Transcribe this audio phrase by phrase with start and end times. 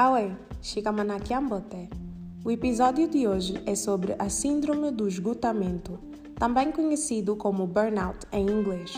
[0.00, 0.30] Hawe,
[0.62, 1.32] Shikamanaki
[2.44, 5.98] O episódio de hoje é sobre a Síndrome do Esgotamento,
[6.36, 8.92] também conhecido como burnout em inglês.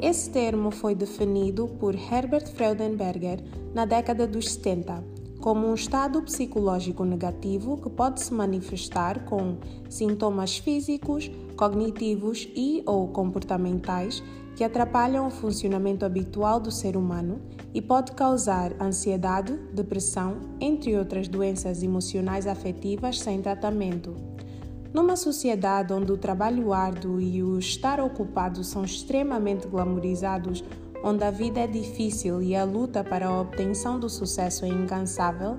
[0.00, 5.04] Esse termo foi definido por Herbert Freudenberger na década dos 70
[5.40, 11.30] como um estado psicológico negativo que pode se manifestar com sintomas físicos,
[11.64, 14.22] cognitivos e ou comportamentais
[14.54, 17.40] que atrapalham o funcionamento habitual do ser humano
[17.72, 24.14] e pode causar ansiedade, depressão, entre outras doenças emocionais afetivas sem tratamento.
[24.92, 30.62] Numa sociedade onde o trabalho árduo e o estar ocupado são extremamente glamorizados,
[31.02, 35.56] onde a vida é difícil e a luta para a obtenção do sucesso é incansável,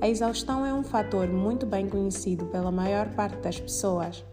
[0.00, 4.24] a exaustão é um fator muito bem conhecido pela maior parte das pessoas.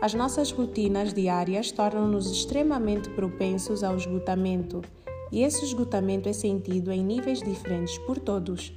[0.00, 4.82] As nossas rotinas diárias tornam-nos extremamente propensos ao esgotamento,
[5.32, 8.72] e esse esgotamento é sentido em níveis diferentes por todos.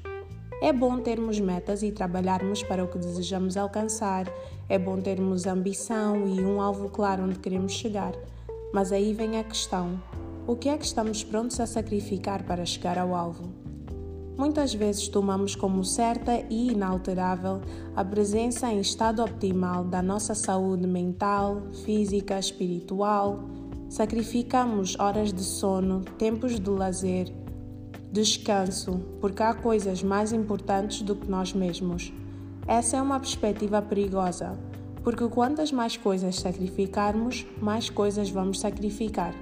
[0.62, 4.32] É bom termos metas e trabalharmos para o que desejamos alcançar,
[4.70, 8.14] é bom termos ambição e um alvo claro onde queremos chegar.
[8.74, 10.02] Mas aí vem a questão:
[10.48, 13.59] o que é que estamos prontos a sacrificar para chegar ao alvo?
[14.40, 17.60] Muitas vezes tomamos como certa e inalterável
[17.94, 23.42] a presença em estado optimal da nossa saúde mental, física, espiritual.
[23.90, 27.30] Sacrificamos horas de sono, tempos de lazer,
[28.14, 32.14] descanso, porque há coisas mais importantes do que nós mesmos.
[32.66, 34.58] Essa é uma perspectiva perigosa,
[35.04, 39.36] porque quantas mais coisas sacrificarmos, mais coisas vamos sacrificar.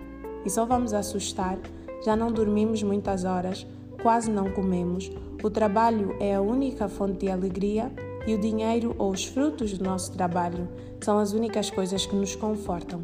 [0.44, 1.60] E só vamos assustar,
[2.04, 3.68] já não dormimos muitas horas
[4.08, 5.12] quase não comemos,
[5.44, 7.92] o trabalho é a única fonte de alegria
[8.26, 10.66] e o dinheiro ou os frutos do nosso trabalho
[11.02, 13.04] são as únicas coisas que nos confortam.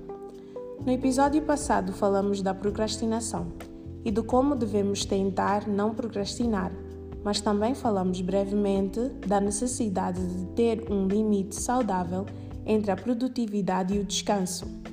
[0.85, 3.47] No episódio passado falamos da procrastinação
[4.05, 6.71] e de como devemos tentar não procrastinar,
[7.21, 12.25] mas também falamos brevemente da necessidade de ter um limite saudável
[12.65, 14.92] entre a produtividade e o descanso.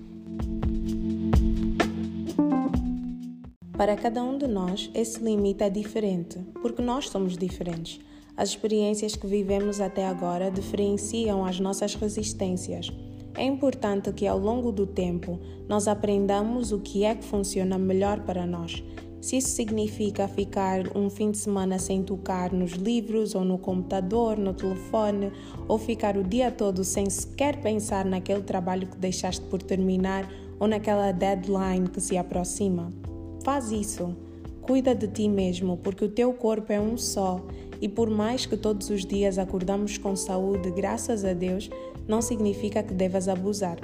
[3.81, 7.99] Para cada um de nós, esse limite é diferente, porque nós somos diferentes.
[8.37, 12.93] As experiências que vivemos até agora diferenciam as nossas resistências.
[13.35, 18.21] É importante que ao longo do tempo nós aprendamos o que é que funciona melhor
[18.21, 18.85] para nós.
[19.19, 24.37] Se isso significa ficar um fim de semana sem tocar nos livros ou no computador,
[24.37, 25.33] no telefone,
[25.67, 30.69] ou ficar o dia todo sem sequer pensar naquele trabalho que deixaste por terminar ou
[30.69, 33.00] naquela deadline que se aproxima.
[33.43, 34.15] Faz isso.
[34.61, 37.41] Cuida de ti mesmo, porque o teu corpo é um só
[37.81, 41.71] e por mais que todos os dias acordamos com saúde, graças a Deus,
[42.07, 43.79] não significa que devas abusar.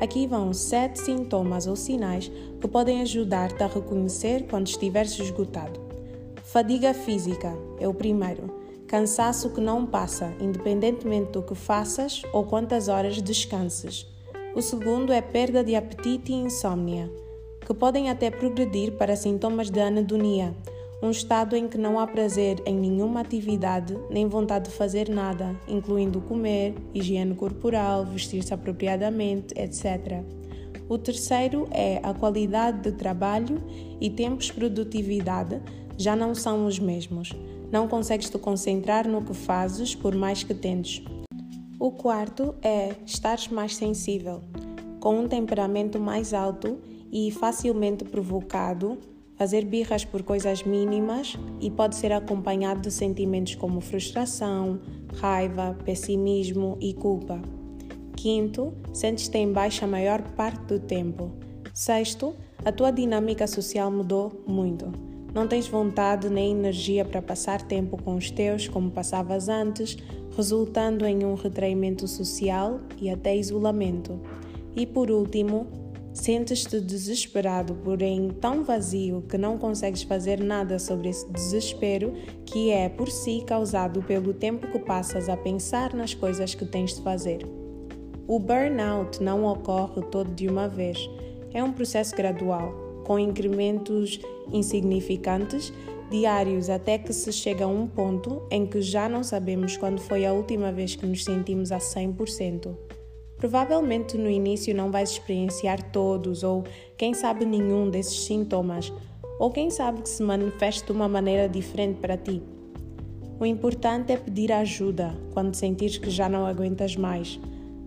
[0.00, 2.30] Aqui vão sete sintomas ou sinais
[2.60, 5.80] que podem ajudar-te a reconhecer quando estiveres esgotado.
[6.44, 8.60] Fadiga física é o primeiro.
[8.86, 14.06] Cansaço que não passa, independentemente do que faças ou quantas horas descanses.
[14.54, 17.10] O segundo é perda de apetite e insônia
[17.66, 20.54] que podem até progredir para sintomas de anedonia,
[21.02, 25.58] um estado em que não há prazer em nenhuma atividade nem vontade de fazer nada,
[25.66, 30.22] incluindo comer, higiene corporal, vestir-se apropriadamente, etc.
[30.88, 33.60] O terceiro é a qualidade de trabalho
[34.00, 35.60] e tempos de produtividade
[35.98, 37.32] já não são os mesmos.
[37.72, 41.02] Não consegues te concentrar no que fazes por mais que tentes.
[41.80, 44.42] O quarto é estares mais sensível,
[45.00, 46.78] com um temperamento mais alto
[47.12, 48.98] e facilmente provocado,
[49.36, 54.80] fazer birras por coisas mínimas e pode ser acompanhado de sentimentos como frustração,
[55.14, 57.40] raiva, pessimismo e culpa.
[58.16, 61.32] Quinto, sentes-te em baixa a maior parte do tempo.
[61.74, 62.34] Sexto,
[62.64, 64.92] a tua dinâmica social mudou muito.
[65.34, 69.96] Não tens vontade nem energia para passar tempo com os teus como passavas antes,
[70.36, 74.20] resultando em um retraimento social e até isolamento.
[74.76, 75.66] E por último,
[76.12, 82.12] Sentes-te desesperado, porém tão vazio que não consegues fazer nada sobre esse desespero
[82.44, 86.94] que é por si causado pelo tempo que passas a pensar nas coisas que tens
[86.94, 87.46] de fazer.
[88.28, 90.98] O burnout não ocorre todo de uma vez,
[91.52, 94.20] é um processo gradual, com incrementos
[94.52, 95.72] insignificantes
[96.10, 100.26] diários até que se chega a um ponto em que já não sabemos quando foi
[100.26, 102.91] a última vez que nos sentimos a 100%.
[103.42, 106.62] Provavelmente no início não vais experienciar todos ou,
[106.96, 108.92] quem sabe, nenhum desses sintomas,
[109.36, 112.40] ou quem sabe que se manifeste de uma maneira diferente para ti.
[113.40, 117.40] O importante é pedir ajuda quando sentires que já não aguentas mais.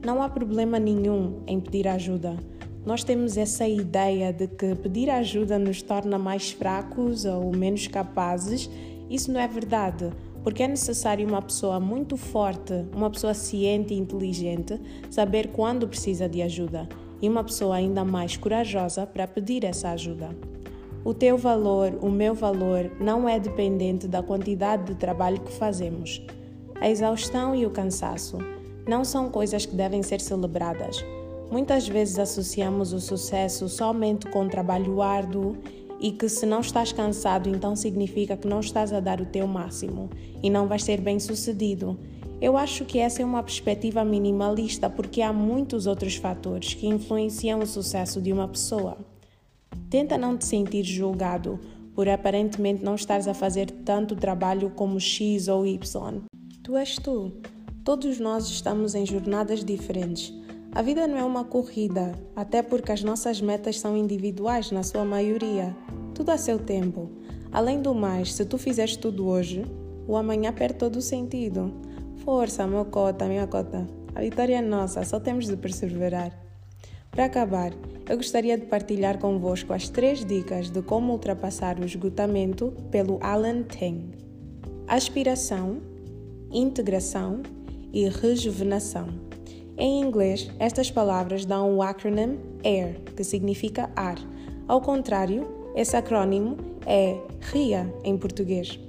[0.06, 2.36] Não há problema nenhum em pedir ajuda.
[2.86, 8.70] Nós temos essa ideia de que pedir ajuda nos torna mais fracos ou menos capazes.
[9.10, 10.12] Isso não é verdade.
[10.46, 16.30] Porque é necessário uma pessoa muito forte, uma pessoa ciente e inteligente, saber quando precisa
[16.30, 16.88] de ajuda
[17.20, 20.30] e uma pessoa ainda mais corajosa para pedir essa ajuda.
[21.04, 26.22] O teu valor, o meu valor, não é dependente da quantidade de trabalho que fazemos.
[26.80, 28.38] A exaustão e o cansaço
[28.88, 31.04] não são coisas que devem ser celebradas.
[31.50, 35.58] Muitas vezes associamos o sucesso somente com trabalho árduo
[36.00, 39.48] e que se não estás cansado, então significa que não estás a dar o teu
[39.48, 40.10] máximo
[40.44, 41.98] e não vais ser bem sucedido.
[42.42, 47.60] Eu acho que essa é uma perspectiva minimalista porque há muitos outros fatores que influenciam
[47.60, 48.98] o sucesso de uma pessoa.
[49.90, 51.60] Tenta não te sentir julgado
[51.96, 56.22] por aparentemente não estares a fazer tanto trabalho como X ou Y.
[56.62, 57.32] Tu és tu.
[57.86, 60.34] Todos nós estamos em jornadas diferentes.
[60.76, 65.06] A vida não é uma corrida, até porque as nossas metas são individuais na sua
[65.06, 65.74] maioria.
[66.14, 67.10] Tudo a seu tempo.
[67.50, 69.64] Além do mais, se tu fizeres tudo hoje,
[70.06, 71.74] o amanhã perde todo o sentido.
[72.26, 73.88] Força, meu cota, minha cota.
[74.14, 76.38] A vitória é nossa, só temos de perseverar.
[77.10, 77.72] Para acabar,
[78.10, 83.64] eu gostaria de partilhar convosco as três dicas de como ultrapassar o esgotamento pelo Alan
[83.64, 84.12] Teng:
[84.90, 85.80] aspiração,
[86.52, 87.44] integração
[87.94, 89.25] e rejuvenação.
[89.78, 94.18] Em inglês, estas palavras dão o acronym AIR, que significa ar.
[94.68, 95.46] Ao contrário,
[95.76, 96.56] esse acrônimo
[96.86, 97.18] é
[97.52, 98.80] RIA em português.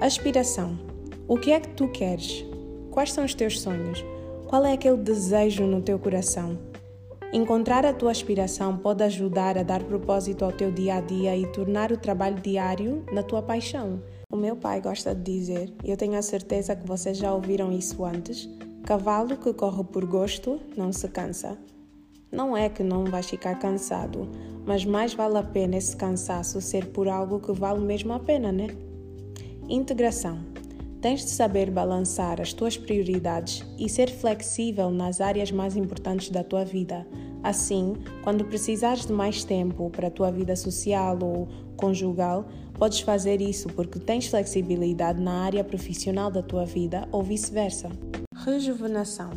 [0.00, 0.78] Aspiração.
[1.26, 2.44] O que é que tu queres?
[2.90, 4.04] Quais são os teus sonhos?
[4.46, 6.58] Qual é aquele desejo no teu coração?
[7.32, 11.46] Encontrar a tua aspiração pode ajudar a dar propósito ao teu dia a dia e
[11.46, 14.02] tornar o trabalho diário na tua paixão.
[14.32, 17.70] O meu pai gosta de dizer, e eu tenho a certeza que vocês já ouviram
[17.70, 18.48] isso antes:
[18.84, 21.56] cavalo que corre por gosto não se cansa.
[22.32, 24.28] Não é que não vais ficar cansado,
[24.64, 28.52] mas mais vale a pena esse cansaço ser por algo que vale mesmo a pena,
[28.52, 28.68] né?
[29.68, 30.38] Integração.
[31.00, 36.44] Tens de saber balançar as tuas prioridades e ser flexível nas áreas mais importantes da
[36.44, 37.06] tua vida.
[37.42, 43.40] Assim, quando precisares de mais tempo para a tua vida social ou conjugal, podes fazer
[43.40, 47.88] isso porque tens flexibilidade na área profissional da tua vida ou vice-versa.
[48.44, 49.32] Rejuvenação.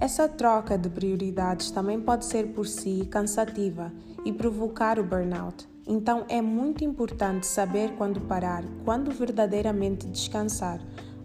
[0.00, 3.92] Essa troca de prioridades também pode ser por si cansativa
[4.24, 5.68] e provocar o burnout.
[5.86, 10.80] Então é muito importante saber quando parar, quando verdadeiramente descansar.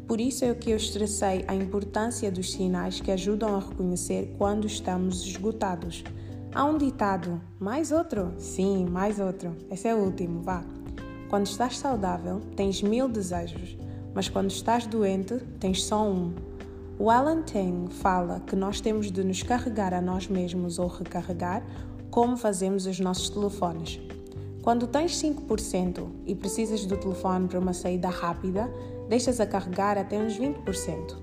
[0.07, 4.67] Por isso é que eu estressei a importância dos sinais que ajudam a reconhecer quando
[4.67, 6.03] estamos esgotados.
[6.53, 8.35] Há um ditado, mais outro?
[8.37, 9.55] Sim, mais outro.
[9.71, 10.63] Esse é o último, vá.
[11.27, 13.75] Quando estás saudável, tens mil desejos,
[14.13, 16.48] mas quando estás doente, tens só um.
[17.01, 21.65] O Alan Teng fala que nós temos de nos carregar a nós mesmos ou recarregar
[22.11, 24.01] como fazemos os nossos telefones.
[24.61, 28.69] Quando tens 5% e precisas do telefone para uma saída rápida,
[29.07, 31.15] deixas a carregar até uns 20%.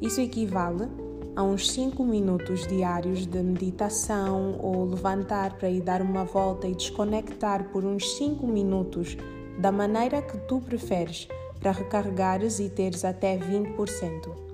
[0.00, 0.88] Isso equivale
[1.36, 6.74] a uns 5 minutos diários de meditação ou levantar para ir dar uma volta e
[6.74, 9.18] desconectar por uns 5 minutos
[9.58, 11.28] da maneira que tu preferes
[11.60, 14.49] para recarregares e teres até 20%.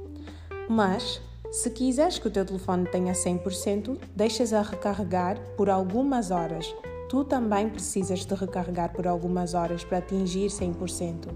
[0.68, 1.20] Mas,
[1.50, 6.74] se quiseres que o teu telefone tenha 100%, deixas a recarregar por algumas horas
[7.08, 11.28] Tu também precisas de recarregar por algumas horas para atingir 100%,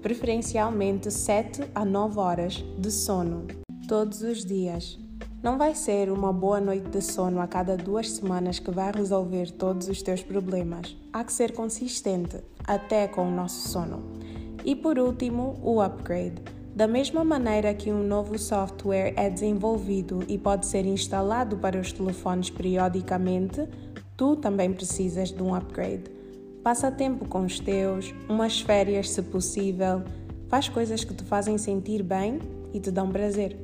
[0.00, 3.46] preferencialmente 7 a 9 horas de sono
[3.86, 4.98] todos os dias.
[5.42, 9.52] Não vai ser uma boa noite de sono a cada duas semanas que vai resolver
[9.52, 10.96] todos os teus problemas.
[11.12, 14.02] Há que ser consistente, até com o nosso sono.
[14.64, 16.42] E por último, o upgrade.
[16.78, 21.92] Da mesma maneira que um novo software é desenvolvido e pode ser instalado para os
[21.92, 23.66] telefones periodicamente,
[24.16, 26.04] tu também precisas de um upgrade.
[26.62, 30.04] Passa tempo com os teus, umas férias se possível,
[30.46, 32.38] faz coisas que te fazem sentir bem
[32.72, 33.56] e te dão prazer.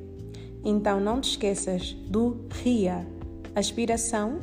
[0.65, 3.07] Então não te esqueças do RIA,
[3.55, 4.41] aspiração,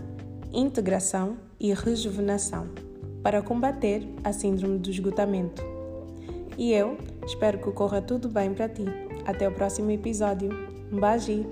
[0.53, 2.69] integração e rejuvenação,
[3.21, 5.61] para combater a síndrome do esgotamento.
[6.57, 6.97] E eu
[7.31, 8.85] espero que corra tudo bem para ti.
[9.25, 10.49] Até o próximo episódio.
[10.91, 11.45] Beijo!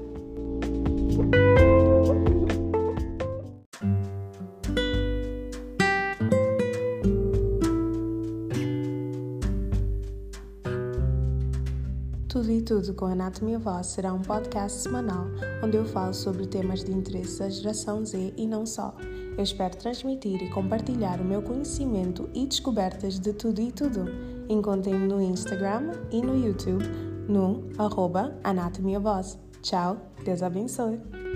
[12.28, 15.26] Tudo e Tudo com Anatomia Voz será um podcast semanal
[15.64, 18.96] onde eu falo sobre temas de interesse da geração Z e não só.
[19.38, 24.39] Eu espero transmitir e compartilhar o meu conhecimento e descobertas de tudo e tudo.
[24.50, 26.84] Encontrem-me no Instagram e no YouTube
[27.28, 29.38] no arroba Anatomia Voz.
[29.62, 31.29] Tchau, Deus abençoe!